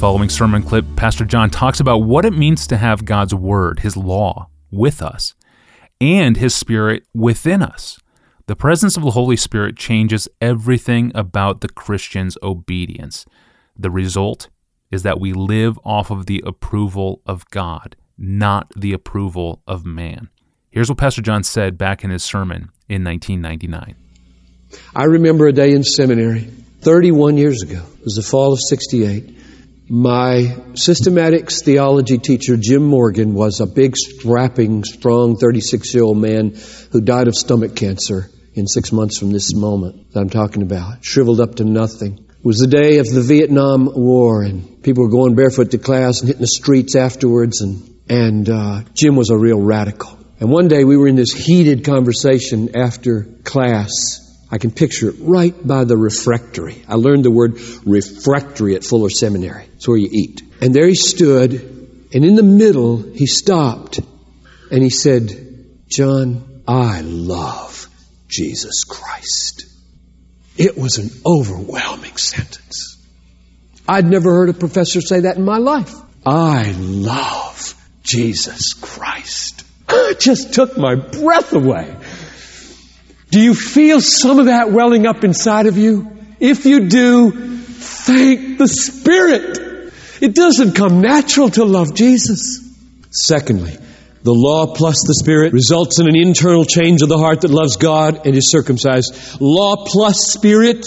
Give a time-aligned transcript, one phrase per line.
[0.00, 3.98] following sermon clip, Pastor John talks about what it means to have God's Word, His
[3.98, 5.34] law, with us,
[6.00, 7.98] and His Spirit within us.
[8.46, 13.26] The presence of the Holy Spirit changes everything about the Christian's obedience.
[13.78, 14.48] The result
[14.90, 20.30] is that we live off of the approval of God, not the approval of man.
[20.70, 23.96] Here's what Pastor John said back in his sermon in 1999.
[24.96, 26.48] I remember a day in seminary
[26.80, 27.82] 31 years ago.
[27.98, 29.36] It was the fall of 68.
[29.92, 36.54] My systematics theology teacher, Jim Morgan, was a big, strapping, strong 36 year old man
[36.92, 41.04] who died of stomach cancer in six months from this moment that I'm talking about.
[41.04, 42.24] Shriveled up to nothing.
[42.28, 46.20] It was the day of the Vietnam War, and people were going barefoot to class
[46.20, 50.16] and hitting the streets afterwards, and, and uh, Jim was a real radical.
[50.38, 54.29] And one day we were in this heated conversation after class.
[54.50, 56.84] I can picture it right by the refectory.
[56.88, 59.68] I learned the word refectory at Fuller Seminary.
[59.76, 60.42] It's where you eat.
[60.60, 61.52] And there he stood,
[62.12, 64.00] and in the middle, he stopped,
[64.70, 65.30] and he said,
[65.88, 67.88] John, I love
[68.28, 69.66] Jesus Christ.
[70.56, 72.96] It was an overwhelming sentence.
[73.88, 75.94] I'd never heard a professor say that in my life.
[76.26, 79.64] I love Jesus Christ.
[79.92, 81.96] It just took my breath away.
[83.30, 86.10] Do you feel some of that welling up inside of you?
[86.40, 89.92] If you do, thank the Spirit.
[90.20, 92.60] It doesn't come natural to love Jesus.
[93.10, 93.76] Secondly,
[94.22, 97.76] the law plus the Spirit results in an internal change of the heart that loves
[97.76, 99.40] God and is circumcised.
[99.40, 100.86] Law plus Spirit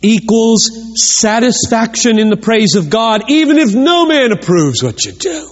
[0.00, 5.50] equals satisfaction in the praise of God, even if no man approves what you do.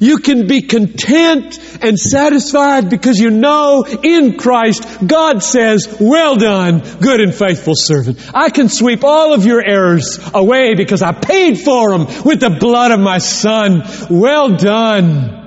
[0.00, 6.80] You can be content and satisfied because you know in Christ God says, well done,
[7.00, 8.18] good and faithful servant.
[8.34, 12.56] I can sweep all of your errors away because I paid for them with the
[12.60, 13.82] blood of my son.
[14.10, 15.42] Well done.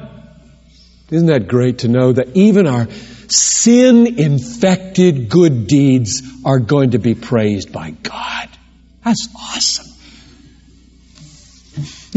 [1.10, 2.88] Isn't that great to know that even our
[3.30, 8.50] sin infected good deeds are going to be praised by God?
[9.04, 9.87] That's awesome.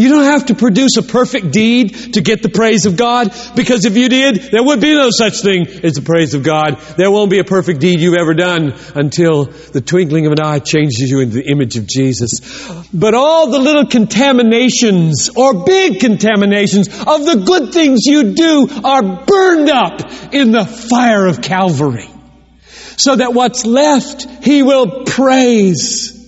[0.00, 3.84] You don't have to produce a perfect deed to get the praise of God, because
[3.84, 6.80] if you did, there would be no such thing as the praise of God.
[6.96, 10.60] There won't be a perfect deed you've ever done until the twinkling of an eye
[10.60, 12.40] changes you into the image of Jesus.
[12.94, 19.26] But all the little contaminations or big contaminations of the good things you do are
[19.26, 20.00] burned up
[20.32, 22.08] in the fire of Calvary.
[22.96, 26.19] So that what's left, He will praise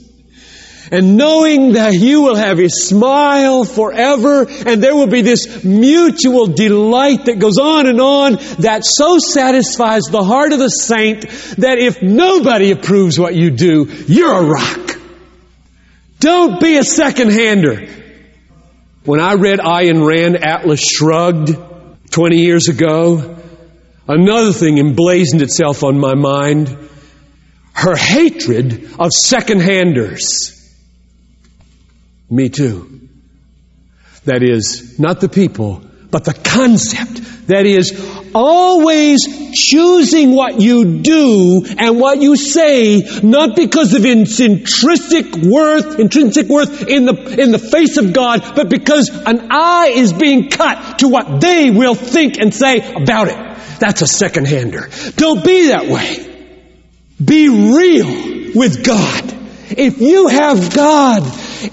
[0.93, 6.49] and knowing that you will have a smile forever and there will be this mutual
[6.49, 11.23] delight that goes on and on that so satisfies the heart of the saint
[11.57, 15.01] that if nobody approves what you do, you're a rock.
[16.21, 17.89] Don't be a second hander.
[19.05, 21.57] When I read Ayn Rand, Atlas Shrugged
[22.11, 23.39] 20 years ago,
[24.07, 26.69] another thing emblazoned itself on my mind.
[27.73, 30.62] Her hatred of second handers.
[32.33, 33.11] Me too.
[34.25, 37.47] That is, not the people, but the concept.
[37.49, 37.93] That is,
[38.35, 45.99] always choosing what you do and what you say, not because of its intrinsic worth,
[45.99, 50.49] intrinsic worth in the, in the face of God, but because an eye is being
[50.49, 53.37] cut to what they will think and say about it.
[53.79, 54.89] That's a second hander.
[55.17, 56.17] Don't be that way.
[57.23, 59.41] Be real with God.
[59.77, 61.23] If you have God,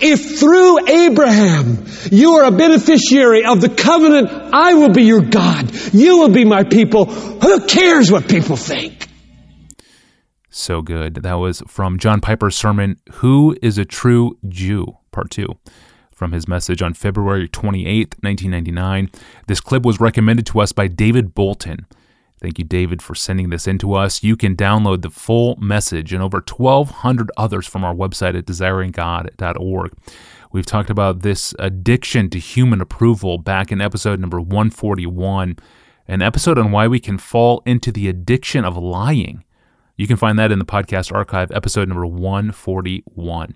[0.02, 5.72] if through Abraham you are a beneficiary of the covenant, I will be your God.
[5.94, 7.06] You will be my people.
[7.06, 9.08] Who cares what people think?
[10.50, 11.16] So good.
[11.16, 14.98] That was from John Piper's sermon, Who is a True Jew?
[15.12, 15.48] Part 2
[16.20, 19.10] from his message on February 28, 1999.
[19.48, 21.86] This clip was recommended to us by David Bolton.
[22.42, 24.24] Thank you, David, for sending this in to us.
[24.24, 29.94] You can download the full message and over 1,200 others from our website at desiringgod.org.
[30.52, 35.58] We've talked about this addiction to human approval back in episode number 141,
[36.08, 39.44] an episode on why we can fall into the addiction of lying.
[39.98, 43.56] You can find that in the podcast archive, episode number 141.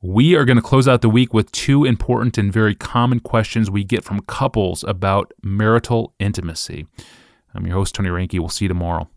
[0.00, 3.68] We are going to close out the week with two important and very common questions
[3.68, 6.86] we get from couples about marital intimacy.
[7.54, 8.38] I'm your host, Tony Reinke.
[8.38, 9.08] We'll see you tomorrow.